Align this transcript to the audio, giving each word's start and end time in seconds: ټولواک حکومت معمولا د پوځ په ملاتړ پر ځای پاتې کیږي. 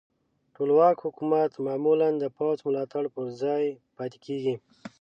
ټولواک 0.55 0.97
حکومت 1.05 1.51
معمولا 1.65 2.09
د 2.17 2.23
پوځ 2.37 2.57
په 2.61 2.67
ملاتړ 2.69 3.03
پر 3.13 3.25
ځای 3.41 3.63
پاتې 3.97 4.17
کیږي. 4.25 4.55